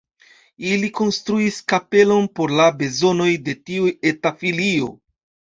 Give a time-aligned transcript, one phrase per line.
[0.69, 4.91] Ili konstruis kapelon por la bezonoj de tiu eta filio.